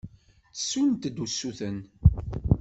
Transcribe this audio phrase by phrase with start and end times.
[0.51, 1.77] Ttessunt-d usuten.